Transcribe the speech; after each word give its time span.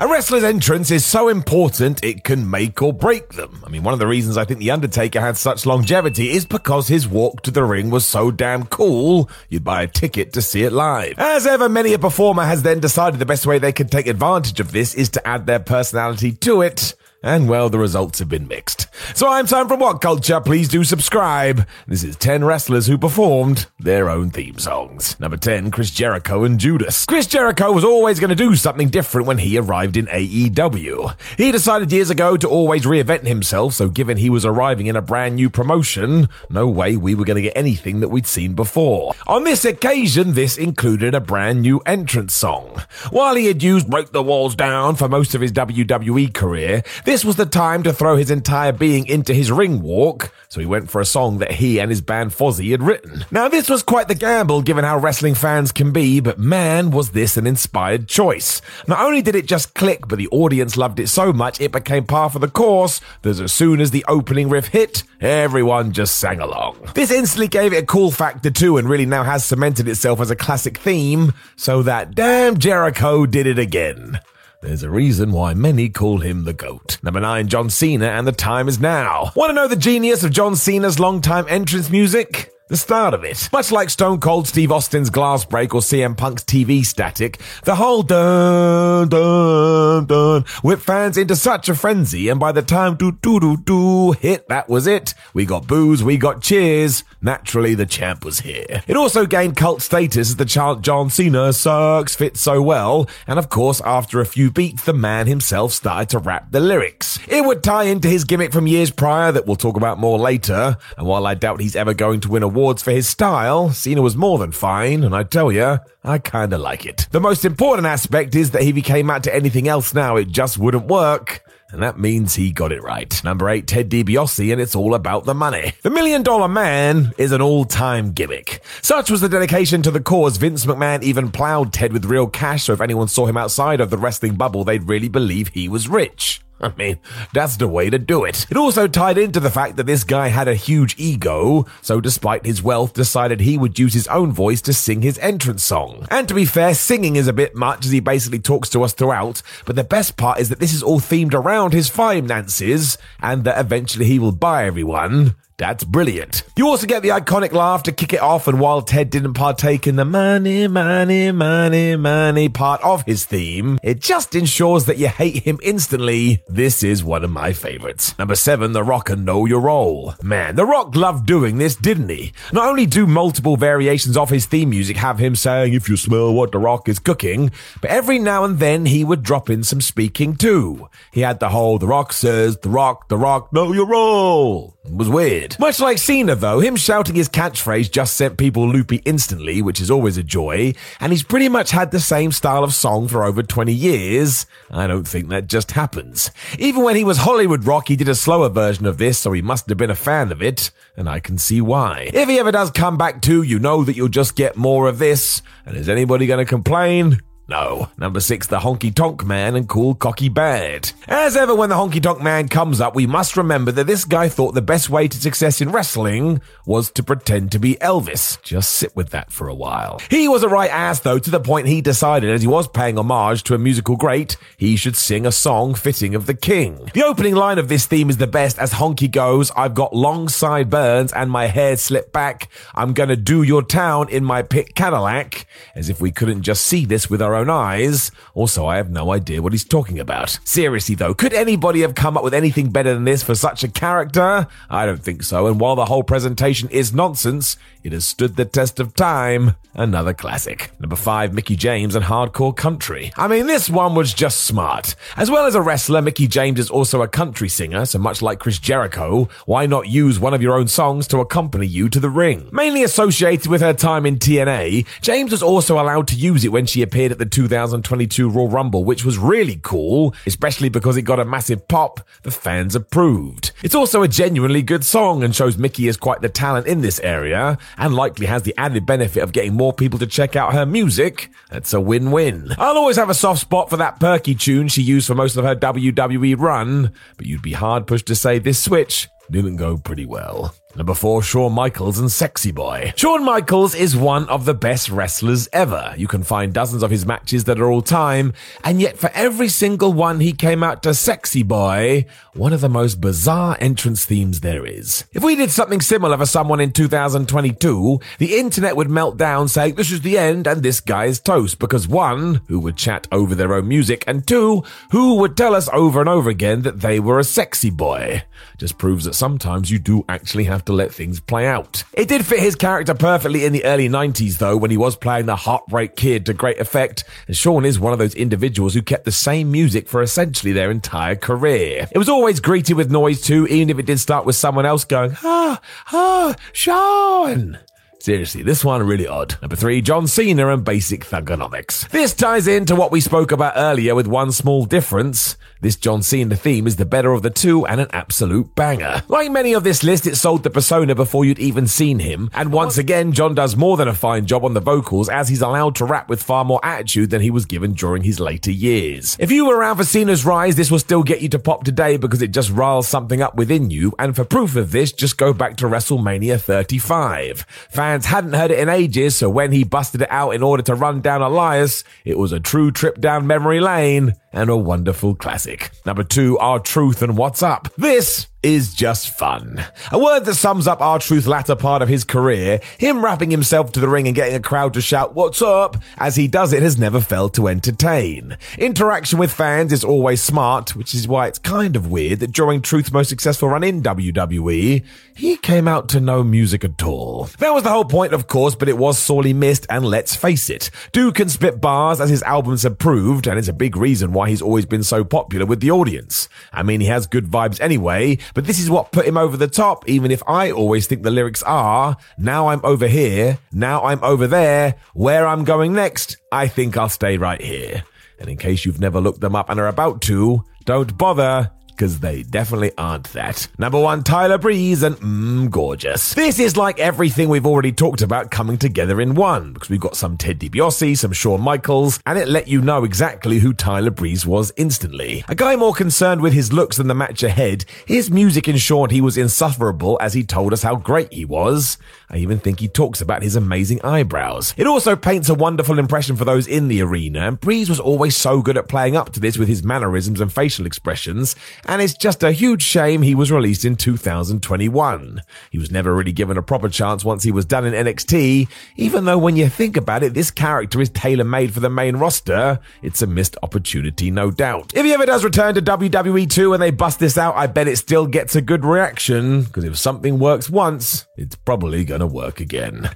A 0.00 0.06
wrestler's 0.06 0.44
entrance 0.44 0.92
is 0.92 1.04
so 1.04 1.26
important 1.26 2.04
it 2.04 2.22
can 2.22 2.48
make 2.48 2.80
or 2.80 2.92
break 2.92 3.32
them. 3.32 3.60
I 3.66 3.68
mean, 3.68 3.82
one 3.82 3.94
of 3.94 3.98
the 3.98 4.06
reasons 4.06 4.36
I 4.36 4.44
think 4.44 4.60
The 4.60 4.70
Undertaker 4.70 5.20
had 5.20 5.36
such 5.36 5.66
longevity 5.66 6.30
is 6.30 6.46
because 6.46 6.86
his 6.86 7.08
walk 7.08 7.42
to 7.42 7.50
the 7.50 7.64
ring 7.64 7.90
was 7.90 8.06
so 8.06 8.30
damn 8.30 8.66
cool, 8.66 9.28
you'd 9.48 9.64
buy 9.64 9.82
a 9.82 9.88
ticket 9.88 10.32
to 10.34 10.40
see 10.40 10.62
it 10.62 10.72
live. 10.72 11.14
As 11.18 11.48
ever, 11.48 11.68
many 11.68 11.94
a 11.94 11.98
performer 11.98 12.44
has 12.44 12.62
then 12.62 12.78
decided 12.78 13.18
the 13.18 13.26
best 13.26 13.44
way 13.44 13.58
they 13.58 13.72
can 13.72 13.88
take 13.88 14.06
advantage 14.06 14.60
of 14.60 14.70
this 14.70 14.94
is 14.94 15.08
to 15.08 15.26
add 15.26 15.46
their 15.46 15.58
personality 15.58 16.30
to 16.30 16.62
it. 16.62 16.94
And 17.22 17.48
well, 17.48 17.68
the 17.68 17.80
results 17.80 18.20
have 18.20 18.28
been 18.28 18.46
mixed. 18.46 18.86
So 19.12 19.28
I'm 19.28 19.48
Sam 19.48 19.66
from 19.66 19.80
WhatCulture. 19.80 20.44
Please 20.44 20.68
do 20.68 20.84
subscribe. 20.84 21.66
This 21.88 22.04
is 22.04 22.14
10 22.14 22.44
wrestlers 22.44 22.86
who 22.86 22.96
performed 22.96 23.66
their 23.80 24.08
own 24.08 24.30
theme 24.30 24.56
songs. 24.58 25.18
Number 25.18 25.36
10, 25.36 25.72
Chris 25.72 25.90
Jericho 25.90 26.44
and 26.44 26.60
Judas. 26.60 27.04
Chris 27.06 27.26
Jericho 27.26 27.72
was 27.72 27.82
always 27.82 28.20
going 28.20 28.30
to 28.30 28.36
do 28.36 28.54
something 28.54 28.88
different 28.88 29.26
when 29.26 29.38
he 29.38 29.58
arrived 29.58 29.96
in 29.96 30.06
AEW. 30.06 31.16
He 31.36 31.50
decided 31.50 31.90
years 31.90 32.08
ago 32.08 32.36
to 32.36 32.48
always 32.48 32.84
reinvent 32.84 33.26
himself, 33.26 33.74
so 33.74 33.88
given 33.88 34.18
he 34.18 34.30
was 34.30 34.46
arriving 34.46 34.86
in 34.86 34.94
a 34.94 35.02
brand 35.02 35.34
new 35.34 35.50
promotion, 35.50 36.28
no 36.48 36.68
way 36.68 36.96
we 36.96 37.16
were 37.16 37.24
going 37.24 37.34
to 37.34 37.42
get 37.42 37.56
anything 37.56 37.98
that 37.98 38.10
we'd 38.10 38.28
seen 38.28 38.54
before. 38.54 39.12
On 39.26 39.42
this 39.42 39.64
occasion, 39.64 40.34
this 40.34 40.56
included 40.56 41.16
a 41.16 41.20
brand 41.20 41.62
new 41.62 41.80
entrance 41.84 42.34
song. 42.34 42.80
While 43.10 43.34
he 43.34 43.46
had 43.46 43.60
used 43.60 43.90
Break 43.90 44.12
the 44.12 44.22
Walls 44.22 44.54
Down 44.54 44.94
for 44.94 45.08
most 45.08 45.34
of 45.34 45.40
his 45.40 45.50
WWE 45.50 46.32
career, 46.32 46.84
this 47.08 47.17
was 47.24 47.36
the 47.36 47.46
time 47.46 47.82
to 47.82 47.92
throw 47.92 48.16
his 48.16 48.30
entire 48.30 48.72
being 48.72 49.06
into 49.06 49.32
his 49.32 49.50
ring 49.52 49.82
walk, 49.82 50.32
so 50.48 50.60
he 50.60 50.66
went 50.66 50.90
for 50.90 51.00
a 51.00 51.04
song 51.04 51.38
that 51.38 51.52
he 51.52 51.78
and 51.78 51.90
his 51.90 52.00
band 52.00 52.30
Fozzy 52.30 52.70
had 52.70 52.82
written. 52.82 53.24
Now, 53.30 53.48
this 53.48 53.68
was 53.68 53.82
quite 53.82 54.08
the 54.08 54.14
gamble 54.14 54.62
given 54.62 54.84
how 54.84 54.98
wrestling 54.98 55.34
fans 55.34 55.72
can 55.72 55.92
be, 55.92 56.20
but 56.20 56.38
man, 56.38 56.90
was 56.90 57.10
this 57.10 57.36
an 57.36 57.46
inspired 57.46 58.08
choice. 58.08 58.60
Not 58.86 59.00
only 59.00 59.22
did 59.22 59.34
it 59.34 59.46
just 59.46 59.74
click, 59.74 60.08
but 60.08 60.18
the 60.18 60.28
audience 60.28 60.76
loved 60.76 61.00
it 61.00 61.08
so 61.08 61.32
much 61.32 61.60
it 61.60 61.72
became 61.72 62.04
par 62.04 62.30
for 62.30 62.38
the 62.38 62.48
course 62.48 63.00
that 63.22 63.40
as 63.40 63.52
soon 63.52 63.80
as 63.80 63.90
the 63.90 64.04
opening 64.08 64.48
riff 64.48 64.68
hit, 64.68 65.02
everyone 65.20 65.92
just 65.92 66.18
sang 66.18 66.40
along. 66.40 66.76
This 66.94 67.10
instantly 67.10 67.48
gave 67.48 67.72
it 67.72 67.82
a 67.82 67.86
cool 67.86 68.10
factor 68.10 68.50
too, 68.50 68.76
and 68.76 68.88
really 68.88 69.06
now 69.06 69.24
has 69.24 69.44
cemented 69.44 69.88
itself 69.88 70.20
as 70.20 70.30
a 70.30 70.36
classic 70.36 70.78
theme, 70.78 71.32
so 71.56 71.82
that 71.82 72.14
damn 72.14 72.58
Jericho 72.58 73.26
did 73.26 73.46
it 73.46 73.58
again. 73.58 74.20
There's 74.60 74.82
a 74.82 74.90
reason 74.90 75.30
why 75.30 75.54
many 75.54 75.88
call 75.88 76.18
him 76.18 76.42
the 76.42 76.52
GOAT. 76.52 76.98
Number 77.00 77.20
9, 77.20 77.46
John 77.46 77.70
Cena, 77.70 78.06
and 78.06 78.26
the 78.26 78.32
time 78.32 78.66
is 78.66 78.80
now. 78.80 79.30
Want 79.36 79.50
to 79.50 79.54
know 79.54 79.68
the 79.68 79.76
genius 79.76 80.24
of 80.24 80.32
John 80.32 80.56
Cena's 80.56 80.98
long-time 80.98 81.46
entrance 81.48 81.88
music? 81.90 82.50
The 82.68 82.76
start 82.76 83.14
of 83.14 83.24
it. 83.24 83.48
Much 83.50 83.72
like 83.72 83.88
Stone 83.88 84.20
Cold 84.20 84.46
Steve 84.46 84.70
Austin's 84.70 85.08
glass 85.08 85.42
break 85.42 85.74
or 85.74 85.80
CM 85.80 86.14
Punk's 86.14 86.44
TV 86.44 86.84
static, 86.84 87.40
the 87.64 87.76
whole 87.76 88.02
dun 88.02 89.08
dun 89.08 90.04
dun 90.04 90.42
whipped 90.62 90.82
fans 90.82 91.16
into 91.16 91.34
such 91.34 91.70
a 91.70 91.74
frenzy, 91.74 92.28
and 92.28 92.38
by 92.38 92.52
the 92.52 92.60
time 92.60 92.94
do 92.94 93.12
do 93.22 93.40
do 93.40 93.56
do 93.56 94.12
hit, 94.12 94.46
that 94.48 94.68
was 94.68 94.86
it. 94.86 95.14
We 95.32 95.46
got 95.46 95.66
boos, 95.66 96.04
we 96.04 96.18
got 96.18 96.42
cheers. 96.42 97.04
Naturally, 97.22 97.74
the 97.74 97.86
champ 97.86 98.22
was 98.22 98.40
here. 98.40 98.82
It 98.86 98.98
also 98.98 99.24
gained 99.24 99.56
cult 99.56 99.80
status 99.80 100.28
as 100.28 100.36
the 100.36 100.44
chant 100.44 100.82
John 100.82 101.08
Cena 101.08 101.54
sucks 101.54 102.14
fits 102.14 102.42
so 102.42 102.60
well, 102.60 103.08
and 103.26 103.38
of 103.38 103.48
course, 103.48 103.80
after 103.80 104.20
a 104.20 104.26
few 104.26 104.50
beats, 104.50 104.84
the 104.84 104.92
man 104.92 105.26
himself 105.26 105.72
started 105.72 106.10
to 106.10 106.18
rap 106.18 106.52
the 106.52 106.60
lyrics. 106.60 107.18
It 107.28 107.46
would 107.46 107.62
tie 107.64 107.84
into 107.84 108.08
his 108.08 108.24
gimmick 108.24 108.52
from 108.52 108.66
years 108.66 108.90
prior 108.90 109.32
that 109.32 109.46
we'll 109.46 109.56
talk 109.56 109.78
about 109.78 109.98
more 109.98 110.18
later, 110.18 110.76
and 110.98 111.06
while 111.06 111.26
I 111.26 111.32
doubt 111.34 111.62
he's 111.62 111.74
ever 111.74 111.94
going 111.94 112.20
to 112.20 112.28
win 112.28 112.42
awards 112.58 112.82
for 112.82 112.90
his 112.90 113.08
style, 113.08 113.70
Cena 113.70 114.02
was 114.02 114.16
more 114.16 114.36
than 114.38 114.50
fine, 114.50 115.04
and 115.04 115.14
I 115.14 115.22
tell 115.22 115.52
ya, 115.52 115.78
I 116.02 116.18
kinda 116.18 116.58
like 116.58 116.84
it. 116.84 117.06
The 117.12 117.20
most 117.20 117.44
important 117.44 117.86
aspect 117.86 118.34
is 118.34 118.50
that 118.50 118.62
if 118.62 118.74
he 118.74 118.82
came 118.82 119.10
out 119.10 119.22
to 119.24 119.34
anything 119.34 119.68
else 119.68 119.94
now, 119.94 120.16
it 120.16 120.28
just 120.28 120.58
wouldn't 120.58 120.86
work. 120.86 121.42
And 121.70 121.82
that 121.82 122.00
means 122.00 122.34
he 122.34 122.50
got 122.50 122.72
it 122.72 122.82
right. 122.82 123.22
Number 123.22 123.48
eight, 123.48 123.66
Ted 123.66 123.90
DiBiase, 123.90 124.50
and 124.50 124.60
it's 124.60 124.74
all 124.74 124.94
about 124.94 125.24
the 125.24 125.34
money. 125.34 125.74
The 125.82 125.90
Million 125.90 126.22
Dollar 126.22 126.48
Man 126.48 127.12
is 127.16 127.30
an 127.30 127.42
all-time 127.42 128.12
gimmick. 128.12 128.64
Such 128.82 129.10
was 129.10 129.20
the 129.20 129.28
dedication 129.28 129.82
to 129.82 129.90
the 129.90 130.00
cause, 130.00 130.38
Vince 130.38 130.64
McMahon 130.64 131.02
even 131.02 131.30
plowed 131.30 131.72
Ted 131.72 131.92
with 131.92 132.06
real 132.06 132.26
cash, 132.26 132.64
so 132.64 132.72
if 132.72 132.80
anyone 132.80 133.06
saw 133.06 133.26
him 133.26 133.36
outside 133.36 133.80
of 133.80 133.90
the 133.90 133.98
wrestling 133.98 134.34
bubble, 134.34 134.64
they'd 134.64 134.88
really 134.88 135.08
believe 135.08 135.48
he 135.48 135.68
was 135.68 135.88
rich. 135.88 136.40
I 136.60 136.72
mean, 136.76 136.98
that's 137.32 137.56
the 137.56 137.68
way 137.68 137.90
to 137.90 137.98
do 137.98 138.24
it. 138.24 138.46
It 138.50 138.56
also 138.56 138.88
tied 138.88 139.18
into 139.18 139.40
the 139.40 139.50
fact 139.50 139.76
that 139.76 139.86
this 139.86 140.04
guy 140.04 140.28
had 140.28 140.48
a 140.48 140.54
huge 140.54 140.94
ego, 140.98 141.66
so 141.82 142.00
despite 142.00 142.44
his 142.44 142.62
wealth, 142.62 142.94
decided 142.94 143.40
he 143.40 143.58
would 143.58 143.78
use 143.78 143.94
his 143.94 144.08
own 144.08 144.32
voice 144.32 144.60
to 144.62 144.72
sing 144.72 145.02
his 145.02 145.18
entrance 145.18 145.62
song. 145.62 146.06
And 146.10 146.26
to 146.28 146.34
be 146.34 146.44
fair, 146.44 146.74
singing 146.74 147.16
is 147.16 147.28
a 147.28 147.32
bit 147.32 147.54
much 147.54 147.84
as 147.84 147.92
he 147.92 148.00
basically 148.00 148.40
talks 148.40 148.68
to 148.70 148.82
us 148.82 148.92
throughout, 148.92 149.42
but 149.64 149.76
the 149.76 149.84
best 149.84 150.16
part 150.16 150.40
is 150.40 150.48
that 150.48 150.58
this 150.58 150.74
is 150.74 150.82
all 150.82 151.00
themed 151.00 151.34
around 151.34 151.72
his 151.72 151.88
finances, 151.88 152.98
and 153.20 153.44
that 153.44 153.58
eventually 153.58 154.06
he 154.06 154.18
will 154.18 154.32
buy 154.32 154.64
everyone. 154.64 155.36
That's 155.58 155.82
brilliant. 155.82 156.44
You 156.56 156.68
also 156.68 156.86
get 156.86 157.02
the 157.02 157.08
iconic 157.08 157.52
laugh 157.52 157.82
to 157.82 157.92
kick 157.92 158.12
it 158.12 158.20
off, 158.20 158.46
and 158.46 158.60
while 158.60 158.80
Ted 158.80 159.10
didn't 159.10 159.34
partake 159.34 159.88
in 159.88 159.96
the 159.96 160.04
money, 160.04 160.68
money, 160.68 161.32
money, 161.32 161.96
money 161.96 162.48
part 162.48 162.80
of 162.84 163.02
his 163.02 163.24
theme, 163.24 163.80
it 163.82 164.00
just 164.00 164.36
ensures 164.36 164.84
that 164.84 164.98
you 164.98 165.08
hate 165.08 165.42
him 165.42 165.58
instantly. 165.60 166.44
This 166.46 166.84
is 166.84 167.02
one 167.02 167.24
of 167.24 167.30
my 167.30 167.52
favorites. 167.52 168.16
Number 168.20 168.36
seven, 168.36 168.72
The 168.72 168.84
Rock 168.84 169.10
and 169.10 169.24
Know 169.24 169.46
Your 169.46 169.58
Role. 169.58 170.14
Man, 170.22 170.54
The 170.54 170.64
Rock 170.64 170.94
loved 170.94 171.26
doing 171.26 171.58
this, 171.58 171.74
didn't 171.74 172.08
he? 172.08 172.32
Not 172.52 172.68
only 172.68 172.86
do 172.86 173.04
multiple 173.08 173.56
variations 173.56 174.16
of 174.16 174.30
his 174.30 174.46
theme 174.46 174.70
music 174.70 174.96
have 174.96 175.18
him 175.18 175.34
saying, 175.34 175.74
if 175.74 175.88
you 175.88 175.96
smell 175.96 176.32
what 176.32 176.52
The 176.52 176.60
Rock 176.60 176.88
is 176.88 177.00
cooking, 177.00 177.50
but 177.80 177.90
every 177.90 178.20
now 178.20 178.44
and 178.44 178.60
then 178.60 178.86
he 178.86 179.02
would 179.02 179.24
drop 179.24 179.50
in 179.50 179.64
some 179.64 179.80
speaking 179.80 180.36
too. 180.36 180.88
He 181.10 181.22
had 181.22 181.40
the 181.40 181.48
whole 181.48 181.78
The 181.78 181.88
Rock 181.88 182.12
says, 182.12 182.58
The 182.58 182.70
Rock, 182.70 183.08
The 183.08 183.18
Rock, 183.18 183.52
know 183.52 183.72
your 183.72 183.86
role. 183.86 184.76
It 184.84 184.94
was 184.94 185.08
weird. 185.08 185.47
Much 185.58 185.80
like 185.80 185.98
Cena 185.98 186.34
though, 186.34 186.60
him 186.60 186.76
shouting 186.76 187.14
his 187.14 187.28
catchphrase 187.28 187.90
just 187.90 188.14
sent 188.14 188.36
people 188.36 188.68
loopy 188.68 189.02
instantly, 189.04 189.62
which 189.62 189.80
is 189.80 189.90
always 189.90 190.16
a 190.16 190.22
joy, 190.22 190.74
and 191.00 191.12
he's 191.12 191.22
pretty 191.22 191.48
much 191.48 191.70
had 191.70 191.90
the 191.90 192.00
same 192.00 192.32
style 192.32 192.64
of 192.64 192.74
song 192.74 193.08
for 193.08 193.24
over 193.24 193.42
20 193.42 193.72
years. 193.72 194.46
I 194.70 194.86
don't 194.86 195.06
think 195.06 195.28
that 195.28 195.46
just 195.46 195.72
happens. 195.72 196.30
Even 196.58 196.82
when 196.82 196.96
he 196.96 197.04
was 197.04 197.18
Hollywood 197.18 197.64
Rock, 197.64 197.88
he 197.88 197.96
did 197.96 198.08
a 198.08 198.14
slower 198.14 198.48
version 198.48 198.86
of 198.86 198.98
this, 198.98 199.18
so 199.18 199.32
he 199.32 199.42
must 199.42 199.68
have 199.68 199.78
been 199.78 199.90
a 199.90 199.94
fan 199.94 200.32
of 200.32 200.42
it, 200.42 200.70
and 200.96 201.08
I 201.08 201.20
can 201.20 201.38
see 201.38 201.60
why. 201.60 202.10
If 202.12 202.28
he 202.28 202.38
ever 202.38 202.52
does 202.52 202.70
come 202.70 202.96
back 202.96 203.22
too, 203.22 203.42
you 203.42 203.58
know 203.58 203.84
that 203.84 203.96
you'll 203.96 204.08
just 204.08 204.34
get 204.34 204.56
more 204.56 204.88
of 204.88 204.98
this, 204.98 205.42
and 205.64 205.76
is 205.76 205.88
anybody 205.88 206.26
gonna 206.26 206.44
complain? 206.44 207.20
No. 207.48 207.88
Number 207.96 208.20
six, 208.20 208.46
the 208.46 208.58
Honky 208.58 208.94
Tonk 208.94 209.24
Man 209.24 209.56
and 209.56 209.66
Cool 209.66 209.94
Cocky 209.94 210.28
Bad. 210.28 210.92
As 211.06 211.34
ever, 211.34 211.54
when 211.54 211.70
the 211.70 211.76
Honky 211.76 212.02
Tonk 212.02 212.22
Man 212.22 212.46
comes 212.48 212.78
up, 212.78 212.94
we 212.94 213.06
must 213.06 213.38
remember 213.38 213.72
that 213.72 213.86
this 213.86 214.04
guy 214.04 214.28
thought 214.28 214.52
the 214.52 214.60
best 214.60 214.90
way 214.90 215.08
to 215.08 215.16
success 215.16 215.62
in 215.62 215.72
wrestling 215.72 216.42
was 216.66 216.90
to 216.90 217.02
pretend 217.02 217.50
to 217.52 217.58
be 217.58 217.76
Elvis. 217.76 218.40
Just 218.42 218.72
sit 218.72 218.94
with 218.94 219.10
that 219.10 219.32
for 219.32 219.48
a 219.48 219.54
while. 219.54 219.98
He 220.10 220.28
was 220.28 220.42
a 220.42 220.48
right 220.48 220.70
ass, 220.70 221.00
though, 221.00 221.18
to 221.18 221.30
the 221.30 221.40
point 221.40 221.68
he 221.68 221.80
decided, 221.80 222.28
as 222.28 222.42
he 222.42 222.48
was 222.48 222.68
paying 222.68 222.98
homage 222.98 223.42
to 223.44 223.54
a 223.54 223.58
musical 223.58 223.96
great, 223.96 224.36
he 224.58 224.76
should 224.76 224.96
sing 224.96 225.24
a 225.24 225.32
song 225.32 225.74
fitting 225.74 226.14
of 226.14 226.26
the 226.26 226.34
king. 226.34 226.90
The 226.92 227.04
opening 227.04 227.34
line 227.34 227.58
of 227.58 227.68
this 227.68 227.86
theme 227.86 228.10
is 228.10 228.18
the 228.18 228.26
best 228.26 228.58
as 228.58 228.74
Honky 228.74 229.10
goes, 229.10 229.50
I've 229.52 229.74
got 229.74 229.96
long 229.96 230.28
sideburns 230.28 231.14
and 231.14 231.30
my 231.30 231.46
hair 231.46 231.78
slipped 231.78 232.12
back. 232.12 232.50
I'm 232.74 232.92
gonna 232.92 233.16
do 233.16 233.42
your 233.42 233.62
town 233.62 234.10
in 234.10 234.22
my 234.22 234.42
pit 234.42 234.74
Cadillac. 234.74 235.46
As 235.74 235.88
if 235.88 235.98
we 235.98 236.12
couldn't 236.12 236.42
just 236.42 236.64
see 236.64 236.84
this 236.84 237.08
with 237.08 237.22
our 237.22 237.37
own 237.38 237.50
eyes. 237.50 238.10
Also, 238.34 238.66
I 238.66 238.76
have 238.76 238.90
no 238.90 239.12
idea 239.12 239.40
what 239.42 239.52
he's 239.52 239.64
talking 239.64 239.98
about. 239.98 240.38
Seriously 240.44 240.94
though, 240.94 241.14
could 241.14 241.32
anybody 241.32 241.80
have 241.80 241.94
come 241.94 242.16
up 242.16 242.24
with 242.24 242.34
anything 242.34 242.70
better 242.70 242.92
than 242.92 243.04
this 243.04 243.22
for 243.22 243.34
such 243.34 243.64
a 243.64 243.68
character? 243.68 244.46
I 244.68 244.86
don't 244.86 245.02
think 245.02 245.22
so, 245.22 245.46
and 245.46 245.60
while 245.60 245.76
the 245.76 245.86
whole 245.86 246.02
presentation 246.02 246.68
is 246.70 246.92
nonsense, 246.92 247.56
it 247.84 247.92
has 247.92 248.04
stood 248.04 248.36
the 248.36 248.44
test 248.44 248.80
of 248.80 248.94
time. 248.94 249.54
Another 249.74 250.12
classic. 250.12 250.72
Number 250.80 250.96
five, 250.96 251.32
Mickie 251.32 251.54
James 251.54 251.94
and 251.94 252.04
Hardcore 252.04 252.56
Country. 252.56 253.12
I 253.16 253.28
mean, 253.28 253.46
this 253.46 253.70
one 253.70 253.94
was 253.94 254.12
just 254.12 254.40
smart. 254.40 254.96
As 255.16 255.30
well 255.30 255.46
as 255.46 255.54
a 255.54 255.62
wrestler, 255.62 256.02
Mickie 256.02 256.26
James 256.26 256.58
is 256.58 256.68
also 256.68 257.00
a 257.02 257.08
country 257.08 257.48
singer, 257.48 257.84
so 257.84 257.98
much 257.98 258.20
like 258.20 258.40
Chris 258.40 258.58
Jericho, 258.58 259.28
why 259.46 259.66
not 259.66 259.88
use 259.88 260.18
one 260.18 260.34
of 260.34 260.42
your 260.42 260.58
own 260.58 260.66
songs 260.66 261.06
to 261.08 261.20
accompany 261.20 261.66
you 261.66 261.88
to 261.90 262.00
the 262.00 262.10
ring? 262.10 262.48
Mainly 262.50 262.82
associated 262.82 263.46
with 263.48 263.60
her 263.60 263.72
time 263.72 264.04
in 264.04 264.18
TNA, 264.18 264.86
James 265.00 265.30
was 265.30 265.42
also 265.42 265.80
allowed 265.80 266.08
to 266.08 266.16
use 266.16 266.44
it 266.44 266.52
when 266.52 266.66
she 266.66 266.82
appeared 266.82 267.12
at 267.12 267.18
the 267.18 267.26
2022 267.26 268.28
Royal 268.28 268.48
Rumble, 268.48 268.84
which 268.84 269.04
was 269.04 269.16
really 269.16 269.60
cool, 269.62 270.14
especially 270.26 270.68
because 270.68 270.96
it 270.96 271.02
got 271.02 271.20
a 271.20 271.24
massive 271.24 271.68
pop 271.68 272.00
the 272.22 272.30
fans 272.30 272.74
approved. 272.74 273.52
It's 273.62 273.74
also 273.74 274.02
a 274.02 274.08
genuinely 274.08 274.62
good 274.62 274.84
song 274.84 275.22
and 275.22 275.34
shows 275.34 275.56
Mickie 275.56 275.88
is 275.88 275.96
quite 275.96 276.20
the 276.20 276.28
talent 276.28 276.66
in 276.66 276.80
this 276.80 276.98
area, 277.00 277.58
and 277.76 277.94
likely 277.94 278.26
has 278.26 278.42
the 278.42 278.54
added 278.56 278.86
benefit 278.86 279.22
of 279.22 279.32
getting 279.32 279.54
more 279.54 279.72
people 279.72 279.98
to 279.98 280.06
check 280.06 280.36
out 280.36 280.54
her 280.54 280.66
music. 280.66 281.30
That's 281.50 281.72
a 281.72 281.80
win-win. 281.80 282.54
I'll 282.58 282.76
always 282.76 282.96
have 282.96 283.10
a 283.10 283.14
soft 283.14 283.40
spot 283.40 283.70
for 283.70 283.76
that 283.76 284.00
perky 284.00 284.34
tune 284.34 284.68
she 284.68 284.82
used 284.82 285.06
for 285.06 285.14
most 285.14 285.36
of 285.36 285.44
her 285.44 285.56
WWE 285.56 286.38
run, 286.38 286.92
but 287.16 287.26
you'd 287.26 287.42
be 287.42 287.52
hard 287.52 287.86
pushed 287.86 288.06
to 288.06 288.14
say 288.14 288.38
this 288.38 288.62
switch 288.62 289.08
didn't 289.30 289.56
go 289.56 289.76
pretty 289.76 290.06
well. 290.06 290.54
Number 290.78 290.94
four, 290.94 291.24
Shawn 291.24 291.54
Michaels 291.54 291.98
and 291.98 292.10
Sexy 292.10 292.52
Boy. 292.52 292.92
Shawn 292.94 293.24
Michaels 293.24 293.74
is 293.74 293.96
one 293.96 294.28
of 294.28 294.44
the 294.44 294.54
best 294.54 294.88
wrestlers 294.88 295.48
ever. 295.52 295.92
You 295.96 296.06
can 296.06 296.22
find 296.22 296.54
dozens 296.54 296.84
of 296.84 296.92
his 296.92 297.04
matches 297.04 297.42
that 297.44 297.58
are 297.58 297.68
all 297.68 297.82
time, 297.82 298.32
and 298.62 298.80
yet 298.80 298.96
for 298.96 299.10
every 299.12 299.48
single 299.48 299.92
one 299.92 300.20
he 300.20 300.32
came 300.32 300.62
out 300.62 300.84
to 300.84 300.94
Sexy 300.94 301.42
Boy, 301.42 302.06
one 302.32 302.52
of 302.52 302.60
the 302.60 302.68
most 302.68 303.00
bizarre 303.00 303.56
entrance 303.58 304.04
themes 304.04 304.38
there 304.38 304.64
is. 304.64 305.04
If 305.12 305.24
we 305.24 305.34
did 305.34 305.50
something 305.50 305.80
similar 305.80 306.16
for 306.16 306.26
someone 306.26 306.60
in 306.60 306.70
2022, 306.70 307.98
the 308.18 308.38
internet 308.38 308.76
would 308.76 308.88
melt 308.88 309.16
down 309.16 309.48
saying 309.48 309.74
this 309.74 309.90
is 309.90 310.02
the 310.02 310.16
end 310.16 310.46
and 310.46 310.62
this 310.62 310.78
guy 310.78 311.06
is 311.06 311.18
toast 311.18 311.58
because 311.58 311.88
one, 311.88 312.40
who 312.46 312.60
would 312.60 312.76
chat 312.76 313.08
over 313.10 313.34
their 313.34 313.52
own 313.52 313.66
music, 313.66 314.04
and 314.06 314.28
two, 314.28 314.62
who 314.92 315.16
would 315.16 315.36
tell 315.36 315.56
us 315.56 315.68
over 315.72 315.98
and 315.98 316.08
over 316.08 316.30
again 316.30 316.62
that 316.62 316.82
they 316.82 317.00
were 317.00 317.18
a 317.18 317.24
sexy 317.24 317.70
boy. 317.70 318.22
Just 318.58 318.78
proves 318.78 319.06
that 319.06 319.14
sometimes 319.14 319.72
you 319.72 319.80
do 319.80 320.04
actually 320.08 320.44
have 320.44 320.64
to 320.68 320.72
let 320.74 320.92
things 320.92 321.18
play 321.18 321.46
out. 321.46 321.82
It 321.94 322.08
did 322.08 322.24
fit 322.24 322.40
his 322.40 322.54
character 322.54 322.94
perfectly 322.94 323.44
in 323.44 323.52
the 323.52 323.64
early 323.64 323.88
90s, 323.88 324.38
though, 324.38 324.56
when 324.56 324.70
he 324.70 324.76
was 324.76 324.96
playing 324.96 325.26
the 325.26 325.34
heartbreak 325.34 325.96
kid 325.96 326.26
to 326.26 326.34
great 326.34 326.60
effect, 326.60 327.04
and 327.26 327.36
Shawn 327.36 327.64
is 327.64 327.80
one 327.80 327.92
of 327.92 327.98
those 327.98 328.14
individuals 328.14 328.74
who 328.74 328.82
kept 328.82 329.04
the 329.04 329.12
same 329.12 329.50
music 329.50 329.88
for 329.88 330.02
essentially 330.02 330.52
their 330.52 330.70
entire 330.70 331.16
career. 331.16 331.88
It 331.90 331.98
was 331.98 332.08
always 332.08 332.40
greeted 332.40 332.76
with 332.76 332.90
noise 332.90 333.22
too, 333.22 333.46
even 333.46 333.70
if 333.70 333.78
it 333.78 333.86
did 333.86 333.98
start 333.98 334.26
with 334.26 334.36
someone 334.36 334.66
else 334.66 334.84
going, 334.84 335.16
ah, 335.24 335.60
ah, 335.90 336.34
Shawn. 336.52 337.58
Seriously, 338.08 338.42
this 338.42 338.64
one 338.64 338.82
really 338.86 339.06
odd. 339.06 339.36
Number 339.42 339.54
three, 339.54 339.82
John 339.82 340.06
Cena 340.06 340.48
and 340.48 340.64
basic 340.64 341.04
thuganomics. 341.04 341.86
This 341.90 342.14
ties 342.14 342.46
into 342.46 342.74
what 342.74 342.90
we 342.90 343.02
spoke 343.02 343.32
about 343.32 343.52
earlier 343.54 343.94
with 343.94 344.06
one 344.06 344.32
small 344.32 344.64
difference. 344.64 345.36
This 345.60 345.76
John 345.76 346.02
Cena 346.02 346.36
theme 346.36 346.66
is 346.66 346.76
the 346.76 346.86
better 346.86 347.12
of 347.12 347.22
the 347.22 347.30
two 347.30 347.66
and 347.66 347.80
an 347.80 347.88
absolute 347.92 348.54
banger. 348.54 349.02
Like 349.08 349.30
many 349.30 349.52
of 349.54 349.64
this 349.64 349.82
list, 349.82 350.06
it 350.06 350.16
sold 350.16 350.42
the 350.42 350.50
persona 350.50 350.94
before 350.94 351.24
you'd 351.24 351.40
even 351.40 351.66
seen 351.66 351.98
him. 351.98 352.30
And 352.32 352.52
once 352.52 352.78
again, 352.78 353.12
John 353.12 353.34
does 353.34 353.56
more 353.56 353.76
than 353.76 353.88
a 353.88 353.94
fine 353.94 354.24
job 354.24 354.44
on 354.44 354.54
the 354.54 354.60
vocals 354.60 355.08
as 355.08 355.28
he's 355.28 355.42
allowed 355.42 355.74
to 355.76 355.84
rap 355.84 356.08
with 356.08 356.22
far 356.22 356.44
more 356.44 356.64
attitude 356.64 357.10
than 357.10 357.20
he 357.20 357.30
was 357.30 357.44
given 357.44 357.74
during 357.74 358.04
his 358.04 358.20
later 358.20 358.52
years. 358.52 359.16
If 359.18 359.32
you 359.32 359.46
were 359.46 359.56
around 359.56 359.78
for 359.78 359.84
Cena's 359.84 360.24
rise, 360.24 360.54
this 360.54 360.70
will 360.70 360.78
still 360.78 361.02
get 361.02 361.20
you 361.20 361.28
to 361.30 361.38
pop 361.40 361.64
today 361.64 361.96
because 361.96 362.22
it 362.22 362.30
just 362.30 362.50
riles 362.50 362.86
something 362.88 363.20
up 363.20 363.34
within 363.34 363.70
you. 363.70 363.92
And 363.98 364.14
for 364.14 364.24
proof 364.24 364.54
of 364.54 364.70
this, 364.70 364.92
just 364.92 365.18
go 365.18 365.32
back 365.32 365.56
to 365.56 365.66
WrestleMania 365.66 366.40
35. 366.40 367.44
Fans 367.68 367.97
hadn't 368.06 368.32
heard 368.32 368.50
it 368.50 368.58
in 368.58 368.68
ages, 368.68 369.16
so 369.16 369.28
when 369.28 369.52
he 369.52 369.64
busted 369.64 370.02
it 370.02 370.10
out 370.10 370.30
in 370.30 370.42
order 370.42 370.62
to 370.64 370.74
run 370.74 371.00
down 371.00 371.22
Elias, 371.22 371.84
it 372.04 372.18
was 372.18 372.32
a 372.32 372.40
true 372.40 372.70
trip 372.70 373.00
down 373.00 373.26
memory 373.26 373.60
lane 373.60 374.14
and 374.32 374.50
a 374.50 374.56
wonderful 374.56 375.14
classic. 375.14 375.70
Number 375.86 376.04
two, 376.04 376.38
R-Truth 376.38 377.02
and 377.02 377.16
What's 377.16 377.42
Up. 377.42 377.68
This 377.76 378.26
is 378.40 378.72
just 378.72 379.08
fun. 379.18 379.64
A 379.90 379.98
word 379.98 380.20
that 380.20 380.34
sums 380.36 380.68
up 380.68 380.80
R-Truth's 380.80 381.26
latter 381.26 381.56
part 381.56 381.82
of 381.82 381.88
his 381.88 382.04
career, 382.04 382.60
him 382.78 383.04
rapping 383.04 383.32
himself 383.32 383.72
to 383.72 383.80
the 383.80 383.88
ring 383.88 384.06
and 384.06 384.14
getting 384.14 384.36
a 384.36 384.40
crowd 384.40 384.74
to 384.74 384.80
shout, 384.80 385.14
What's 385.14 385.42
up? 385.42 385.76
as 385.96 386.14
he 386.14 386.28
does 386.28 386.52
it 386.52 386.62
has 386.62 386.78
never 386.78 387.00
failed 387.00 387.34
to 387.34 387.48
entertain. 387.48 388.36
Interaction 388.56 389.18
with 389.18 389.32
fans 389.32 389.72
is 389.72 389.82
always 389.82 390.22
smart, 390.22 390.76
which 390.76 390.94
is 390.94 391.08
why 391.08 391.26
it's 391.26 391.38
kind 391.40 391.74
of 391.74 391.90
weird 391.90 392.20
that 392.20 392.30
during 392.30 392.62
Truth's 392.62 392.92
most 392.92 393.08
successful 393.08 393.48
run 393.48 393.64
in 393.64 393.82
WWE, 393.82 394.84
he 395.16 395.36
came 395.38 395.66
out 395.66 395.88
to 395.88 395.98
no 396.00 396.22
music 396.22 396.64
at 396.64 396.80
all. 396.84 397.24
That 397.40 397.50
was 397.50 397.64
the 397.64 397.70
whole 397.70 397.84
point, 397.84 398.12
of 398.12 398.28
course, 398.28 398.54
but 398.54 398.68
it 398.68 398.78
was 398.78 398.98
sorely 399.00 399.32
missed, 399.32 399.66
and 399.68 399.84
let's 399.84 400.14
face 400.14 400.48
it, 400.48 400.70
Dude 400.92 401.16
can 401.16 401.28
spit 401.28 401.60
bars 401.60 402.00
as 402.00 402.08
his 402.10 402.22
albums 402.22 402.62
have 402.62 402.78
proved, 402.78 403.26
and 403.26 403.36
it's 403.36 403.48
a 403.48 403.52
big 403.52 403.76
reason 403.76 404.12
why 404.18 404.28
he's 404.28 404.42
always 404.42 404.66
been 404.66 404.82
so 404.82 405.04
popular 405.04 405.46
with 405.46 405.60
the 405.60 405.70
audience. 405.70 406.28
I 406.52 406.64
mean, 406.64 406.80
he 406.80 406.88
has 406.88 407.06
good 407.06 407.26
vibes 407.26 407.60
anyway, 407.60 408.18
but 408.34 408.46
this 408.46 408.58
is 408.58 408.68
what 408.68 408.90
put 408.90 409.06
him 409.06 409.16
over 409.16 409.36
the 409.36 409.46
top, 409.46 409.88
even 409.88 410.10
if 410.10 410.24
I 410.26 410.50
always 410.50 410.88
think 410.88 411.04
the 411.04 411.12
lyrics 411.12 411.44
are, 411.44 411.96
now 412.18 412.48
I'm 412.48 412.60
over 412.64 412.88
here, 412.88 413.38
now 413.52 413.84
I'm 413.84 414.02
over 414.02 414.26
there, 414.26 414.74
where 414.92 415.24
I'm 415.24 415.44
going 415.44 415.72
next, 415.72 416.16
I 416.32 416.48
think 416.48 416.76
I'll 416.76 416.88
stay 416.88 417.16
right 417.16 417.40
here. 417.40 417.84
And 418.18 418.28
in 418.28 418.36
case 418.36 418.64
you've 418.64 418.80
never 418.80 419.00
looked 419.00 419.20
them 419.20 419.36
up 419.36 419.50
and 419.50 419.60
are 419.60 419.68
about 419.68 420.02
to, 420.02 420.42
don't 420.64 420.98
bother 420.98 421.52
because 421.78 422.00
they 422.00 422.24
definitely 422.24 422.72
aren't 422.76 423.04
that. 423.12 423.46
Number 423.56 423.78
one, 423.78 424.02
Tyler 424.02 424.36
Breeze 424.36 424.82
and 424.82 424.96
mmm, 424.96 425.48
gorgeous. 425.48 426.12
This 426.12 426.40
is 426.40 426.56
like 426.56 426.80
everything 426.80 427.28
we've 427.28 427.46
already 427.46 427.70
talked 427.70 428.02
about 428.02 428.32
coming 428.32 428.58
together 428.58 429.00
in 429.00 429.14
one, 429.14 429.52
because 429.52 429.70
we've 429.70 429.78
got 429.78 429.96
some 429.96 430.16
Ted 430.16 430.40
DiBiase, 430.40 430.98
some 430.98 431.12
Shawn 431.12 431.40
Michaels, 431.40 432.00
and 432.04 432.18
it 432.18 432.26
let 432.26 432.48
you 432.48 432.60
know 432.60 432.82
exactly 432.82 433.38
who 433.38 433.52
Tyler 433.52 433.92
Breeze 433.92 434.26
was 434.26 434.52
instantly. 434.56 435.24
A 435.28 435.36
guy 435.36 435.54
more 435.54 435.72
concerned 435.72 436.20
with 436.20 436.32
his 436.32 436.52
looks 436.52 436.78
than 436.78 436.88
the 436.88 436.94
match 436.96 437.22
ahead, 437.22 437.64
his 437.86 438.10
music 438.10 438.48
ensured 438.48 438.90
he 438.90 439.00
was 439.00 439.16
insufferable 439.16 439.96
as 440.00 440.14
he 440.14 440.24
told 440.24 440.52
us 440.52 440.64
how 440.64 440.74
great 440.74 441.12
he 441.12 441.24
was. 441.24 441.78
I 442.10 442.16
even 442.18 442.38
think 442.38 442.60
he 442.60 442.68
talks 442.68 443.00
about 443.00 443.22
his 443.22 443.36
amazing 443.36 443.82
eyebrows. 443.82 444.54
It 444.56 444.66
also 444.66 444.96
paints 444.96 445.28
a 445.28 445.34
wonderful 445.34 445.78
impression 445.78 446.16
for 446.16 446.24
those 446.24 446.46
in 446.46 446.68
the 446.68 446.80
arena, 446.80 447.28
and 447.28 447.38
Breeze 447.38 447.68
was 447.68 447.80
always 447.80 448.16
so 448.16 448.40
good 448.40 448.56
at 448.56 448.68
playing 448.68 448.96
up 448.96 449.12
to 449.12 449.20
this 449.20 449.36
with 449.36 449.48
his 449.48 449.62
mannerisms 449.62 450.20
and 450.20 450.32
facial 450.32 450.64
expressions, 450.64 451.36
and 451.66 451.82
it's 451.82 451.94
just 451.94 452.22
a 452.22 452.32
huge 452.32 452.62
shame 452.62 453.02
he 453.02 453.14
was 453.14 453.30
released 453.30 453.64
in 453.64 453.76
2021. 453.76 455.22
He 455.50 455.58
was 455.58 455.70
never 455.70 455.94
really 455.94 456.12
given 456.12 456.38
a 456.38 456.42
proper 456.42 456.68
chance 456.68 457.04
once 457.04 457.24
he 457.24 457.32
was 457.32 457.44
done 457.44 457.66
in 457.66 457.74
NXT, 457.74 458.48
even 458.76 459.04
though 459.04 459.18
when 459.18 459.36
you 459.36 459.48
think 459.48 459.76
about 459.76 460.02
it, 460.02 460.14
this 460.14 460.30
character 460.30 460.80
is 460.80 460.88
tailor 460.90 461.24
made 461.24 461.52
for 461.52 461.60
the 461.60 461.68
main 461.68 461.96
roster. 461.96 462.58
It's 462.82 463.02
a 463.02 463.06
missed 463.06 463.36
opportunity, 463.42 464.10
no 464.10 464.30
doubt. 464.30 464.72
If 464.74 464.84
he 464.84 464.94
ever 464.94 465.04
does 465.04 465.24
return 465.24 465.54
to 465.56 465.62
WWE 465.62 466.30
2 466.30 466.54
and 466.54 466.62
they 466.62 466.70
bust 466.70 466.98
this 466.98 467.18
out, 467.18 467.36
I 467.36 467.46
bet 467.46 467.68
it 467.68 467.76
still 467.76 468.06
gets 468.06 468.34
a 468.34 468.40
good 468.40 468.64
reaction, 468.64 469.42
because 469.42 469.64
if 469.64 469.76
something 469.76 470.18
works 470.18 470.48
once, 470.48 471.06
it's 471.16 471.36
probably 471.36 471.84
gonna 471.98 472.12
work 472.12 472.40
again. 472.40 472.90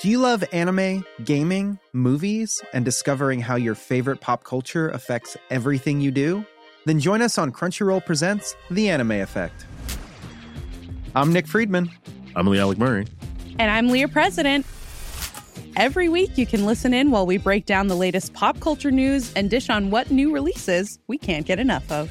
Do 0.00 0.08
you 0.08 0.18
love 0.18 0.42
anime, 0.52 1.04
gaming, 1.24 1.78
movies, 1.92 2.62
and 2.72 2.84
discovering 2.84 3.40
how 3.40 3.56
your 3.56 3.74
favorite 3.74 4.20
pop 4.20 4.44
culture 4.44 4.88
affects 4.88 5.36
everything 5.50 6.00
you 6.00 6.10
do? 6.10 6.44
Then 6.86 7.00
join 7.00 7.20
us 7.20 7.36
on 7.36 7.52
Crunchyroll 7.52 8.04
Presents 8.04 8.56
The 8.70 8.88
Anime 8.88 9.12
Effect. 9.12 9.66
I'm 11.14 11.32
Nick 11.32 11.46
Friedman. 11.46 11.90
I'm 12.34 12.46
Lee 12.46 12.58
Alec 12.58 12.78
Murray. 12.78 13.06
And 13.58 13.70
I'm 13.70 13.88
Leah 13.88 14.08
President. 14.08 14.64
Every 15.76 16.08
week, 16.08 16.38
you 16.38 16.46
can 16.46 16.64
listen 16.64 16.94
in 16.94 17.10
while 17.10 17.26
we 17.26 17.36
break 17.36 17.66
down 17.66 17.88
the 17.88 17.96
latest 17.96 18.32
pop 18.32 18.58
culture 18.60 18.90
news 18.90 19.32
and 19.34 19.50
dish 19.50 19.68
on 19.68 19.90
what 19.90 20.10
new 20.10 20.32
releases 20.32 20.98
we 21.08 21.18
can't 21.18 21.46
get 21.46 21.58
enough 21.58 21.90
of. 21.92 22.10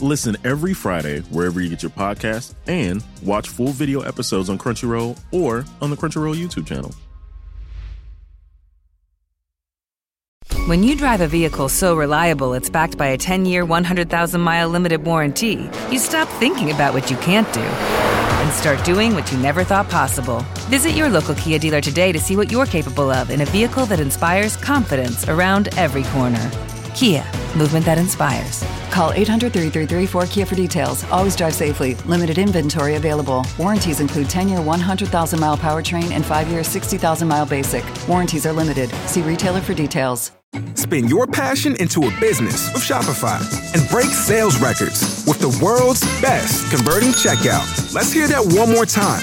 Listen 0.00 0.36
every 0.44 0.74
Friday 0.74 1.20
wherever 1.22 1.60
you 1.60 1.68
get 1.68 1.82
your 1.82 1.90
podcast 1.90 2.54
and 2.68 3.02
watch 3.22 3.48
full 3.48 3.72
video 3.72 4.00
episodes 4.02 4.48
on 4.48 4.56
Crunchyroll 4.56 5.18
or 5.32 5.64
on 5.80 5.90
the 5.90 5.96
Crunchyroll 5.96 6.36
YouTube 6.36 6.66
channel. 6.66 6.94
When 10.66 10.84
you 10.84 10.96
drive 10.96 11.20
a 11.20 11.26
vehicle 11.26 11.68
so 11.68 11.96
reliable 11.96 12.52
it's 12.52 12.70
backed 12.70 12.96
by 12.98 13.06
a 13.06 13.16
10 13.16 13.46
year, 13.46 13.64
100,000 13.64 14.40
mile 14.40 14.68
limited 14.68 15.04
warranty, 15.04 15.68
you 15.90 15.98
stop 15.98 16.28
thinking 16.28 16.70
about 16.70 16.94
what 16.94 17.10
you 17.10 17.16
can't 17.16 17.50
do 17.52 17.60
and 17.60 18.52
start 18.52 18.84
doing 18.84 19.14
what 19.14 19.32
you 19.32 19.38
never 19.38 19.64
thought 19.64 19.88
possible. 19.88 20.40
Visit 20.68 20.92
your 20.92 21.08
local 21.08 21.34
Kia 21.34 21.58
dealer 21.58 21.80
today 21.80 22.12
to 22.12 22.20
see 22.20 22.36
what 22.36 22.52
you're 22.52 22.66
capable 22.66 23.10
of 23.10 23.30
in 23.30 23.40
a 23.40 23.46
vehicle 23.46 23.86
that 23.86 23.98
inspires 23.98 24.56
confidence 24.56 25.28
around 25.28 25.68
every 25.76 26.04
corner. 26.04 26.67
Kia, 26.98 27.24
movement 27.56 27.86
that 27.86 27.96
inspires. 27.96 28.64
Call 28.90 29.12
800 29.12 29.52
333 29.52 30.20
4KIA 30.20 30.48
for 30.48 30.56
details. 30.56 31.04
Always 31.12 31.36
drive 31.36 31.54
safely. 31.54 31.94
Limited 32.06 32.38
inventory 32.38 32.96
available. 32.96 33.46
Warranties 33.56 34.00
include 34.00 34.28
10 34.28 34.48
year 34.48 34.60
100,000 34.60 35.38
mile 35.38 35.56
powertrain 35.56 36.10
and 36.10 36.26
5 36.26 36.48
year 36.48 36.64
60,000 36.64 37.28
mile 37.28 37.46
basic. 37.46 37.84
Warranties 38.08 38.46
are 38.46 38.52
limited. 38.52 38.90
See 39.06 39.22
retailer 39.22 39.60
for 39.60 39.74
details. 39.74 40.32
Spin 40.74 41.06
your 41.06 41.28
passion 41.28 41.76
into 41.76 42.02
a 42.02 42.20
business 42.20 42.72
with 42.74 42.82
Shopify 42.82 43.38
and 43.74 43.88
break 43.90 44.08
sales 44.08 44.58
records 44.58 45.24
with 45.24 45.38
the 45.38 45.56
world's 45.64 46.00
best 46.20 46.68
converting 46.74 47.10
checkout. 47.10 47.94
Let's 47.94 48.12
hear 48.12 48.26
that 48.26 48.44
one 48.58 48.72
more 48.72 48.86
time. 48.86 49.22